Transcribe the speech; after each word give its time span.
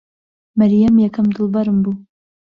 مەریەم 0.59 0.95
یەکەم 1.05 1.27
دڵبەرم 1.35 1.77
بوو. 1.83 1.95